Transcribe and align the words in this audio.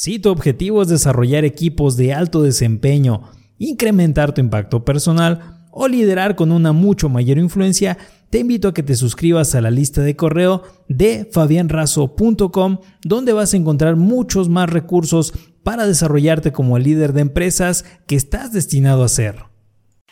Si 0.00 0.20
tu 0.20 0.30
objetivo 0.30 0.80
es 0.80 0.86
desarrollar 0.86 1.44
equipos 1.44 1.96
de 1.96 2.14
alto 2.14 2.40
desempeño, 2.44 3.32
incrementar 3.58 4.32
tu 4.32 4.40
impacto 4.40 4.84
personal 4.84 5.66
o 5.72 5.88
liderar 5.88 6.36
con 6.36 6.52
una 6.52 6.70
mucho 6.70 7.08
mayor 7.08 7.36
influencia, 7.36 7.98
te 8.30 8.38
invito 8.38 8.68
a 8.68 8.74
que 8.74 8.84
te 8.84 8.94
suscribas 8.94 9.56
a 9.56 9.60
la 9.60 9.72
lista 9.72 10.00
de 10.02 10.14
correo 10.14 10.62
de 10.86 11.28
fabianrazo.com 11.32 12.78
donde 13.02 13.32
vas 13.32 13.52
a 13.52 13.56
encontrar 13.56 13.96
muchos 13.96 14.48
más 14.48 14.70
recursos 14.70 15.32
para 15.64 15.84
desarrollarte 15.84 16.52
como 16.52 16.76
el 16.76 16.84
líder 16.84 17.12
de 17.12 17.22
empresas 17.22 17.84
que 18.06 18.14
estás 18.14 18.52
destinado 18.52 19.02
a 19.02 19.08
ser. 19.08 19.46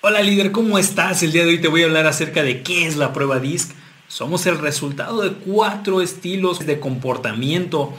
Hola 0.02 0.20
líder, 0.20 0.50
¿cómo 0.50 0.78
estás? 0.78 1.22
El 1.22 1.30
día 1.30 1.44
de 1.44 1.50
hoy 1.50 1.60
te 1.60 1.68
voy 1.68 1.82
a 1.82 1.84
hablar 1.84 2.08
acerca 2.08 2.42
de 2.42 2.64
qué 2.64 2.88
es 2.88 2.96
la 2.96 3.12
prueba 3.12 3.38
DISC. 3.38 3.70
Somos 4.08 4.46
el 4.46 4.58
resultado 4.58 5.22
de 5.22 5.34
cuatro 5.34 6.02
estilos 6.02 6.66
de 6.66 6.80
comportamiento. 6.80 7.92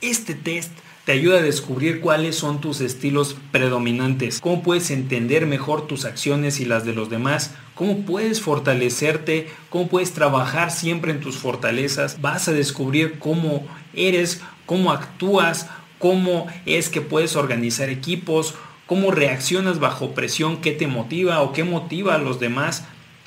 Este 0.00 0.34
test 0.34 0.70
te 1.04 1.12
ayuda 1.12 1.38
a 1.38 1.42
descubrir 1.42 2.00
cuáles 2.00 2.36
son 2.36 2.60
tus 2.60 2.80
estilos 2.80 3.36
predominantes, 3.52 4.40
cómo 4.40 4.62
puedes 4.62 4.90
entender 4.90 5.46
mejor 5.46 5.86
tus 5.86 6.06
acciones 6.06 6.60
y 6.60 6.64
las 6.64 6.86
de 6.86 6.94
los 6.94 7.10
demás, 7.10 7.54
cómo 7.74 8.06
puedes 8.06 8.40
fortalecerte, 8.40 9.48
cómo 9.68 9.88
puedes 9.88 10.12
trabajar 10.12 10.70
siempre 10.70 11.12
en 11.12 11.20
tus 11.20 11.36
fortalezas, 11.36 12.20
vas 12.22 12.48
a 12.48 12.52
descubrir 12.52 13.18
cómo 13.18 13.66
eres, 13.92 14.40
cómo 14.64 14.92
actúas, 14.92 15.68
cómo 15.98 16.46
es 16.64 16.88
que 16.88 17.02
puedes 17.02 17.36
organizar 17.36 17.90
equipos, 17.90 18.54
cómo 18.86 19.10
reaccionas 19.10 19.80
bajo 19.80 20.14
presión, 20.14 20.62
qué 20.62 20.72
te 20.72 20.86
motiva 20.86 21.42
o 21.42 21.52
qué 21.52 21.64
motiva 21.64 22.14
a 22.14 22.18
los 22.18 22.40
demás, 22.40 22.84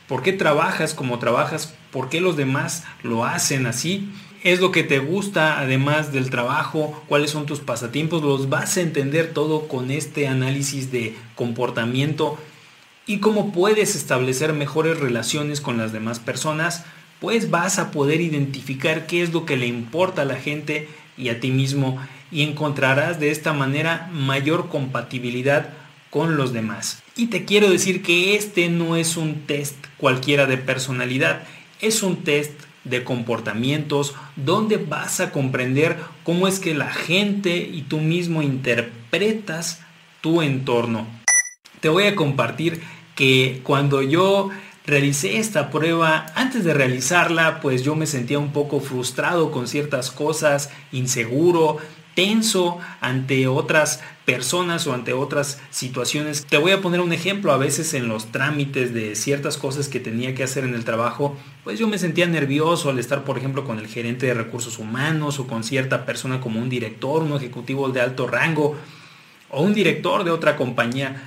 por 0.08 0.24
qué 0.24 0.34
trabajas 0.34 0.96
como 0.96 1.20
trabajas, 1.20 1.76
por 1.92 2.10
qué 2.10 2.22
los 2.22 2.38
demás 2.38 2.86
lo 3.04 3.24
hacen 3.24 3.68
así 3.68 4.10
es 4.48 4.62
lo 4.62 4.72
que 4.72 4.84
te 4.84 5.00
gusta 5.00 5.60
además 5.60 6.14
del 6.14 6.30
trabajo, 6.30 7.04
cuáles 7.08 7.32
son 7.32 7.46
tus 7.46 7.60
pasatiempos, 7.60 8.24
los 8.24 8.48
vas 8.48 8.78
a 8.78 8.82
entender 8.82 9.34
todo 9.34 9.68
con 9.68 9.92
este 9.92 10.30
análisis 10.30 10.90
de 10.90 11.18
comportamiento 11.36 12.38
y 13.06 13.18
cómo 13.18 13.52
puedes 13.52 13.94
establecer 13.98 14.54
mejores 14.54 15.02
relaciones 15.02 15.60
con 15.60 15.78
las 15.78 15.92
demás 15.92 16.20
personas, 16.20 16.86
pues 17.20 17.50
vas 17.50 17.78
a 17.78 17.92
poder 17.92 18.22
identificar 18.22 19.06
qué 19.06 19.22
es 19.22 19.34
lo 19.34 19.46
que 19.46 19.58
le 19.58 19.68
importa 19.68 20.22
a 20.22 20.26
la 20.26 20.38
gente 20.38 20.88
y 21.18 21.28
a 21.28 21.42
ti 21.42 21.52
mismo 21.52 22.00
y 22.32 22.44
encontrarás 22.44 23.20
de 23.20 23.32
esta 23.32 23.52
manera 23.52 24.10
mayor 24.14 24.70
compatibilidad 24.70 25.74
con 26.10 26.38
los 26.38 26.54
demás. 26.54 27.04
Y 27.18 27.28
te 27.28 27.44
quiero 27.44 27.70
decir 27.70 28.02
que 28.02 28.38
este 28.38 28.70
no 28.70 28.96
es 28.96 29.18
un 29.18 29.42
test 29.42 29.76
cualquiera 29.98 30.46
de 30.46 30.58
personalidad, 30.58 31.44
es 31.82 32.02
un 32.02 32.24
test 32.24 32.67
de 32.90 33.04
comportamientos, 33.04 34.16
donde 34.36 34.78
vas 34.78 35.20
a 35.20 35.32
comprender 35.32 35.98
cómo 36.24 36.48
es 36.48 36.60
que 36.60 36.74
la 36.74 36.92
gente 36.92 37.58
y 37.58 37.84
tú 37.84 38.00
mismo 38.00 38.42
interpretas 38.42 39.82
tu 40.22 40.42
entorno. 40.42 41.08
Te 41.80 41.90
voy 41.90 42.06
a 42.06 42.16
compartir 42.16 42.82
que 43.16 43.62
cuando 43.64 44.02
yo 44.02 44.50
realicé 44.86 45.38
esta 45.38 45.70
prueba, 45.70 46.28
antes 46.34 46.64
de 46.64 46.74
realizarla, 46.74 47.60
pues 47.60 47.84
yo 47.84 47.96
me 47.96 48.08
sentía 48.08 48.40
un 48.40 48.54
poco 48.54 48.80
frustrado 48.80 49.52
con 49.52 49.68
ciertas 49.68 50.12
cosas, 50.12 50.72
inseguro, 50.92 51.78
tenso 52.18 52.80
ante 53.00 53.48
otras 53.48 54.02
personas 54.26 54.88
o 54.88 54.94
ante 54.96 55.14
otras 55.14 55.62
situaciones. 55.70 56.48
Te 56.48 56.58
voy 56.58 56.72
a 56.72 56.82
poner 56.82 57.00
un 57.00 57.14
ejemplo, 57.14 57.52
a 57.52 57.58
veces 57.58 57.94
en 57.94 58.08
los 58.08 58.32
trámites 58.32 58.92
de 58.92 59.16
ciertas 59.16 59.56
cosas 59.56 59.88
que 59.88 60.00
tenía 60.00 60.34
que 60.34 60.42
hacer 60.42 60.64
en 60.64 60.74
el 60.74 60.84
trabajo, 60.84 61.38
pues 61.64 61.78
yo 61.78 61.88
me 61.88 62.00
sentía 62.00 62.26
nervioso 62.26 62.90
al 62.90 62.98
estar, 62.98 63.24
por 63.24 63.38
ejemplo, 63.38 63.66
con 63.66 63.78
el 63.78 63.86
gerente 63.86 64.26
de 64.26 64.34
recursos 64.34 64.80
humanos 64.80 65.38
o 65.38 65.46
con 65.46 65.64
cierta 65.64 66.08
persona 66.08 66.42
como 66.42 66.60
un 66.60 66.70
director, 66.70 67.22
un 67.22 67.38
ejecutivo 67.38 67.88
de 67.90 68.02
alto 68.02 68.26
rango 68.26 68.76
o 69.52 69.62
un 69.62 69.76
director 69.76 70.24
de 70.24 70.32
otra 70.32 70.56
compañía. 70.56 71.22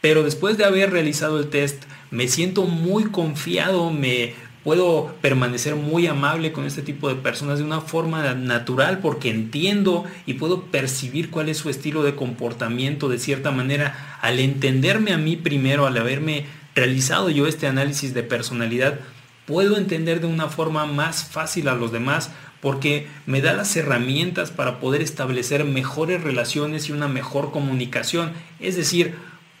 Pero 0.00 0.24
después 0.24 0.58
de 0.58 0.64
haber 0.64 0.90
realizado 0.90 1.38
el 1.38 1.50
test, 1.50 1.84
me 2.10 2.26
siento 2.26 2.64
muy 2.64 3.04
confiado, 3.12 3.92
me 3.92 4.34
puedo 4.66 5.14
permanecer 5.20 5.76
muy 5.76 6.08
amable 6.08 6.50
con 6.50 6.66
este 6.66 6.82
tipo 6.82 7.08
de 7.08 7.14
personas 7.14 7.60
de 7.60 7.64
una 7.64 7.82
forma 7.82 8.34
natural 8.34 8.98
porque 8.98 9.30
entiendo 9.30 10.04
y 10.26 10.34
puedo 10.34 10.62
percibir 10.62 11.30
cuál 11.30 11.48
es 11.48 11.58
su 11.58 11.70
estilo 11.70 12.02
de 12.02 12.16
comportamiento 12.16 13.08
de 13.08 13.20
cierta 13.20 13.52
manera 13.52 14.18
al 14.20 14.40
entenderme 14.40 15.12
a 15.12 15.18
mí 15.18 15.36
primero, 15.36 15.86
al 15.86 15.96
haberme 15.96 16.46
realizado 16.74 17.30
yo 17.30 17.46
este 17.46 17.68
análisis 17.68 18.12
de 18.12 18.24
personalidad, 18.24 18.98
puedo 19.46 19.76
entender 19.76 20.20
de 20.20 20.26
una 20.26 20.48
forma 20.48 20.84
más 20.84 21.22
fácil 21.22 21.68
a 21.68 21.76
los 21.76 21.92
demás 21.92 22.32
porque 22.60 23.06
me 23.24 23.42
da 23.42 23.52
las 23.52 23.76
herramientas 23.76 24.50
para 24.50 24.80
poder 24.80 25.00
establecer 25.00 25.62
mejores 25.64 26.24
relaciones 26.24 26.88
y 26.88 26.92
una 26.92 27.06
mejor 27.06 27.52
comunicación. 27.52 28.32
Es 28.58 28.74
decir, 28.74 29.14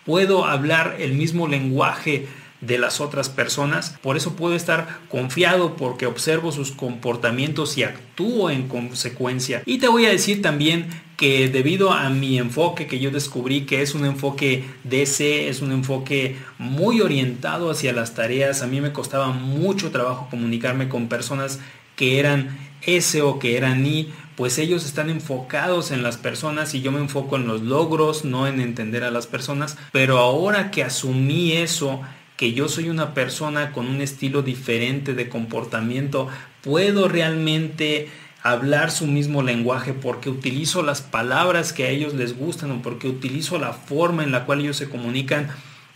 puedo 0.04 0.46
hablar 0.46 0.96
el 0.98 1.12
mismo 1.12 1.46
lenguaje 1.46 2.26
de 2.60 2.78
las 2.78 3.00
otras 3.00 3.28
personas. 3.28 3.96
Por 4.02 4.16
eso 4.16 4.34
puedo 4.36 4.54
estar 4.54 5.00
confiado 5.08 5.76
porque 5.76 6.06
observo 6.06 6.52
sus 6.52 6.72
comportamientos 6.72 7.76
y 7.78 7.82
actúo 7.82 8.50
en 8.50 8.68
consecuencia. 8.68 9.62
Y 9.66 9.78
te 9.78 9.88
voy 9.88 10.06
a 10.06 10.10
decir 10.10 10.42
también 10.42 10.88
que 11.16 11.48
debido 11.48 11.92
a 11.92 12.10
mi 12.10 12.38
enfoque 12.38 12.86
que 12.86 12.98
yo 12.98 13.10
descubrí 13.10 13.62
que 13.62 13.82
es 13.82 13.94
un 13.94 14.04
enfoque 14.04 14.64
DC, 14.84 15.48
es 15.48 15.62
un 15.62 15.72
enfoque 15.72 16.36
muy 16.58 17.00
orientado 17.00 17.70
hacia 17.70 17.92
las 17.92 18.14
tareas, 18.14 18.62
a 18.62 18.66
mí 18.66 18.80
me 18.80 18.92
costaba 18.92 19.28
mucho 19.28 19.90
trabajo 19.90 20.28
comunicarme 20.30 20.88
con 20.88 21.08
personas 21.08 21.60
que 21.96 22.18
eran 22.18 22.58
S 22.82 23.20
o 23.22 23.38
que 23.38 23.56
eran 23.56 23.84
I, 23.86 24.12
pues 24.36 24.58
ellos 24.58 24.84
están 24.84 25.08
enfocados 25.08 25.90
en 25.90 26.02
las 26.02 26.18
personas 26.18 26.74
y 26.74 26.82
yo 26.82 26.92
me 26.92 27.00
enfoco 27.00 27.36
en 27.36 27.46
los 27.46 27.62
logros, 27.62 28.26
no 28.26 28.46
en 28.46 28.60
entender 28.60 29.02
a 29.02 29.10
las 29.10 29.26
personas. 29.26 29.78
Pero 29.92 30.18
ahora 30.18 30.70
que 30.70 30.84
asumí 30.84 31.52
eso, 31.52 32.02
que 32.36 32.52
yo 32.52 32.68
soy 32.68 32.88
una 32.88 33.14
persona 33.14 33.72
con 33.72 33.86
un 33.86 34.00
estilo 34.00 34.42
diferente 34.42 35.14
de 35.14 35.28
comportamiento, 35.28 36.28
puedo 36.62 37.08
realmente 37.08 38.08
hablar 38.42 38.90
su 38.90 39.06
mismo 39.06 39.42
lenguaje 39.42 39.92
porque 39.92 40.30
utilizo 40.30 40.82
las 40.82 41.02
palabras 41.02 41.72
que 41.72 41.84
a 41.84 41.88
ellos 41.88 42.14
les 42.14 42.36
gustan 42.36 42.70
o 42.70 42.82
porque 42.82 43.08
utilizo 43.08 43.58
la 43.58 43.72
forma 43.72 44.22
en 44.22 44.32
la 44.32 44.44
cual 44.44 44.60
ellos 44.60 44.76
se 44.76 44.88
comunican 44.88 45.48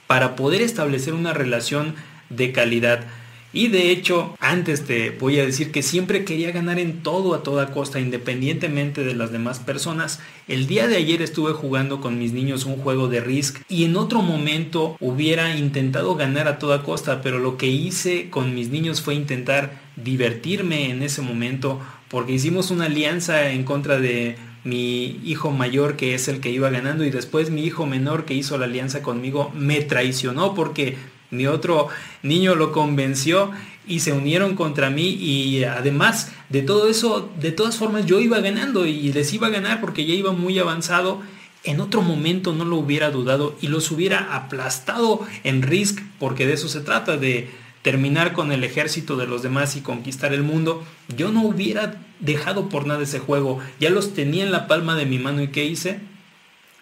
para 0.07 0.35
poder 0.35 0.61
establecer 0.63 1.15
una 1.15 1.33
relación 1.33 1.95
de 2.29 2.51
calidad. 2.53 3.05
Y 3.53 3.67
de 3.67 3.91
hecho, 3.91 4.37
antes 4.39 4.85
te 4.85 5.11
voy 5.11 5.41
a 5.41 5.45
decir 5.45 5.73
que 5.73 5.83
siempre 5.83 6.25
quería 6.25 6.53
ganar 6.53 6.79
en 6.79 7.03
todo 7.03 7.35
a 7.35 7.43
toda 7.43 7.73
costa, 7.73 7.99
independientemente 7.99 9.03
de 9.03 9.15
las 9.15 9.33
demás 9.33 9.59
personas. 9.59 10.21
El 10.47 10.69
día 10.69 10.87
de 10.87 10.97
ayer 10.97 11.21
estuve 11.21 11.53
jugando 11.53 12.01
con 12.01 12.17
mis 12.17 12.33
niños 12.33 12.65
un 12.65 12.77
juego 12.77 13.09
de 13.09 13.21
Risk 13.21 13.63
y 13.69 13.85
en 13.85 13.97
otro 13.97 14.23
momento 14.23 14.97
hubiera 15.01 15.57
intentado 15.57 16.15
ganar 16.15 16.47
a 16.47 16.61
toda 16.61 16.85
costa, 16.85 17.23
pero 17.23 17.41
lo 17.41 17.57
que 17.57 17.67
hice 17.67 18.31
con 18.31 18.55
mis 18.55 18.69
niños 18.69 19.03
fue 19.03 19.15
intentar 19.15 19.81
divertirme 19.97 20.91
en 20.91 21.03
ese 21.03 21.21
momento 21.21 21.81
porque 22.09 22.33
hicimos 22.33 22.71
una 22.71 22.87
alianza 22.87 23.51
en 23.51 23.65
contra 23.65 23.99
de 23.99 24.37
mi 24.63 25.21
hijo 25.25 25.51
mayor 25.51 25.97
que 25.97 26.15
es 26.15 26.29
el 26.29 26.41
que 26.41 26.51
iba 26.51 26.71
ganando 26.71 27.05
y 27.05 27.11
después 27.11 27.51
mi 27.51 27.65
hijo 27.65 27.87
menor 27.87 28.27
que 28.27 28.35
hizo 28.35 28.59
la 28.59 28.67
alianza 28.67 29.03
conmigo 29.03 29.51
me 29.55 29.81
traicionó 29.81 30.55
porque 30.55 30.97
mi 31.31 31.47
otro 31.47 31.89
niño 32.23 32.55
lo 32.55 32.73
convenció 32.73 33.51
y 33.87 34.01
se 34.01 34.13
unieron 34.13 34.57
contra 34.57 34.91
mí 34.91 35.09
y 35.09 35.65
además 35.65 36.33
de 36.49 36.63
todo 36.63 36.89
eso, 36.89 37.31
de 37.41 37.53
todas 37.53 37.77
formas 37.77 38.07
yo 38.07 38.21
iba 38.21 38.41
ganando 38.41 38.87
y 38.87 39.13
les 39.13 39.33
iba 39.33 39.49
a 39.49 39.51
ganar 39.51 39.81
porque 39.81 40.07
ya 40.07 40.15
iba 40.15 40.33
muy 40.33 40.59
avanzado. 40.59 41.21
En 41.63 41.81
otro 41.81 42.01
momento 42.01 42.55
no 42.55 42.65
lo 42.65 42.77
hubiera 42.77 43.11
dudado 43.11 43.55
y 43.61 43.67
los 43.67 43.91
hubiera 43.91 44.35
aplastado 44.35 45.27
en 45.45 45.63
Risk 45.63 46.01
porque 46.19 46.47
de 46.47 46.55
eso 46.55 46.69
se 46.69 46.81
trata, 46.81 47.17
de 47.17 47.51
terminar 47.83 48.33
con 48.33 48.53
el 48.53 48.65
ejército 48.65 49.17
de 49.17 49.27
los 49.27 49.43
demás 49.43 49.77
y 49.77 49.81
conquistar 49.81 50.33
el 50.33 50.43
mundo. 50.43 50.85
Yo 51.17 51.31
no 51.31 51.43
hubiera 51.43 52.01
dejado 52.21 52.69
por 52.69 52.87
nada 52.87 53.03
ese 53.03 53.19
juego. 53.19 53.59
Ya 53.79 53.91
los 53.91 54.15
tenía 54.15 54.45
en 54.45 54.53
la 54.53 54.67
palma 54.67 54.97
de 54.97 55.07
mi 55.07 55.19
mano 55.19 55.43
y 55.43 55.49
¿qué 55.49 55.65
hice? 55.65 56.01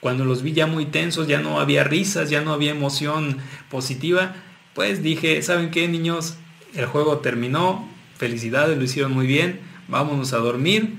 Cuando 0.01 0.25
los 0.25 0.43
vi 0.43 0.53
ya 0.53 0.67
muy 0.67 0.87
tensos, 0.87 1.27
ya 1.27 1.41
no 1.41 1.61
había 1.61 1.85
risas, 1.85 2.31
ya 2.31 2.41
no 2.41 2.53
había 2.53 2.71
emoción 2.71 3.39
positiva, 3.69 4.37
pues 4.75 5.03
dije, 5.03 5.43
¿saben 5.43 5.71
qué 5.71 5.89
niños? 5.89 6.37
El 6.75 6.87
juego 6.87 7.19
terminó, 7.19 7.89
felicidades, 8.17 8.79
lo 8.79 8.85
hicieron 8.85 9.13
muy 9.13 9.27
bien, 9.27 9.61
vámonos 9.89 10.33
a 10.33 10.39
dormir 10.39 10.95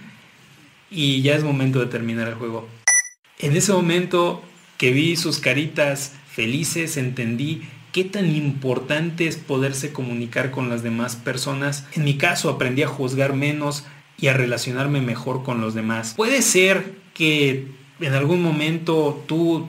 y 0.92 1.22
ya 1.22 1.36
es 1.36 1.44
momento 1.44 1.80
de 1.80 1.86
terminar 1.86 2.28
el 2.28 2.34
juego. 2.34 2.68
En 3.38 3.56
ese 3.56 3.72
momento 3.72 4.44
que 4.78 4.92
vi 4.92 5.16
sus 5.16 5.40
caritas 5.40 6.14
felices, 6.30 6.98
entendí 6.98 7.62
qué 7.94 8.04
tan 8.04 8.36
importante 8.36 9.28
es 9.28 9.38
poderse 9.38 9.94
comunicar 9.94 10.52
con 10.52 10.70
las 10.70 10.84
demás 10.84 11.16
personas. 11.16 11.86
En 11.94 12.04
mi 12.04 12.18
caso 12.18 12.50
aprendí 12.50 12.84
a 12.84 12.88
juzgar 12.88 13.34
menos 13.34 13.86
y 14.18 14.28
a 14.28 14.34
relacionarme 14.34 15.02
mejor 15.02 15.44
con 15.44 15.62
los 15.62 15.74
demás. 15.74 16.14
Puede 16.18 16.42
ser 16.42 16.96
que 17.14 17.68
en 18.00 18.14
algún 18.14 18.42
momento 18.42 19.24
tú 19.28 19.68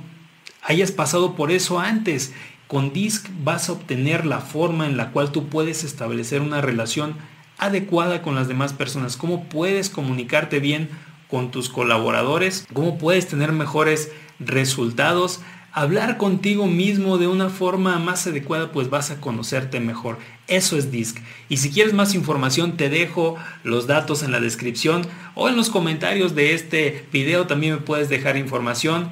hayas 0.62 0.92
pasado 0.92 1.34
por 1.34 1.50
eso 1.50 1.78
antes. 1.78 2.32
Con 2.66 2.92
DISC 2.92 3.28
vas 3.42 3.68
a 3.68 3.72
obtener 3.72 4.26
la 4.26 4.38
forma 4.38 4.86
en 4.86 4.96
la 4.96 5.10
cual 5.10 5.32
tú 5.32 5.48
puedes 5.48 5.82
establecer 5.82 6.40
una 6.40 6.60
relación 6.60 7.16
adecuada 7.58 8.22
con 8.22 8.34
las 8.34 8.48
demás 8.48 8.72
personas, 8.72 9.16
cómo 9.16 9.44
puedes 9.44 9.90
comunicarte 9.90 10.60
bien 10.60 10.88
con 11.28 11.50
tus 11.50 11.68
colaboradores, 11.68 12.66
cómo 12.72 12.96
puedes 12.96 13.28
tener 13.28 13.52
mejores 13.52 14.10
resultados 14.38 15.40
hablar 15.72 16.16
contigo 16.16 16.66
mismo 16.66 17.18
de 17.18 17.26
una 17.26 17.48
forma 17.48 17.98
más 17.98 18.26
adecuada, 18.26 18.72
pues 18.72 18.90
vas 18.90 19.10
a 19.10 19.20
conocerte 19.20 19.80
mejor. 19.80 20.18
Eso 20.48 20.76
es 20.76 20.90
DISC. 20.90 21.18
Y 21.48 21.58
si 21.58 21.70
quieres 21.70 21.94
más 21.94 22.14
información, 22.14 22.76
te 22.76 22.88
dejo 22.88 23.36
los 23.62 23.86
datos 23.86 24.22
en 24.22 24.32
la 24.32 24.40
descripción 24.40 25.06
o 25.34 25.48
en 25.48 25.56
los 25.56 25.70
comentarios 25.70 26.34
de 26.34 26.54
este 26.54 27.06
video 27.12 27.46
también 27.46 27.74
me 27.74 27.80
puedes 27.80 28.08
dejar 28.08 28.36
información. 28.36 29.10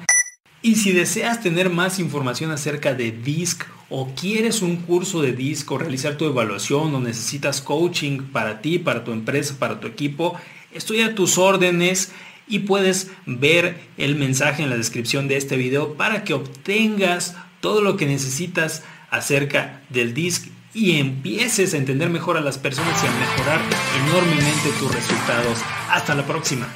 Y 0.61 0.75
si 0.75 0.91
deseas 0.91 1.41
tener 1.41 1.69
más 1.69 1.99
información 1.99 2.51
acerca 2.51 2.93
de 2.93 3.11
DISC 3.11 3.63
o 3.89 4.13
quieres 4.13 4.61
un 4.61 4.75
curso 4.75 5.21
de 5.21 5.31
DISC 5.31 5.71
o 5.71 5.77
realizar 5.77 6.15
tu 6.15 6.25
evaluación 6.25 6.93
o 6.93 6.99
necesitas 6.99 7.61
coaching 7.61 8.23
para 8.33 8.61
ti, 8.61 8.77
para 8.77 9.05
tu 9.05 9.13
empresa, 9.13 9.55
para 9.57 9.79
tu 9.79 9.87
equipo, 9.87 10.35
estoy 10.73 11.01
a 11.01 11.15
tus 11.15 11.37
órdenes 11.37 12.11
y 12.49 12.59
puedes 12.59 13.11
ver 13.25 13.79
el 13.97 14.15
mensaje 14.15 14.63
en 14.63 14.69
la 14.69 14.77
descripción 14.77 15.27
de 15.27 15.37
este 15.37 15.55
video 15.55 15.93
para 15.93 16.23
que 16.23 16.33
obtengas 16.33 17.35
todo 17.61 17.81
lo 17.81 17.95
que 17.95 18.07
necesitas 18.07 18.83
acerca 19.11 19.81
del 19.89 20.13
disc 20.13 20.47
y 20.73 20.99
empieces 20.99 21.73
a 21.73 21.77
entender 21.77 22.09
mejor 22.09 22.37
a 22.37 22.41
las 22.41 22.57
personas 22.57 23.01
y 23.03 23.07
a 23.07 23.11
mejorar 23.11 23.61
enormemente 24.05 24.69
tus 24.79 24.93
resultados. 24.93 25.59
Hasta 25.89 26.15
la 26.15 26.25
próxima. 26.25 26.67